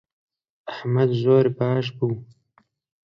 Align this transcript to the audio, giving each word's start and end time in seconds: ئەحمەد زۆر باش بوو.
ئەحمەد 0.69 1.11
زۆر 1.23 1.45
باش 1.59 1.85
بوو. 1.97 2.15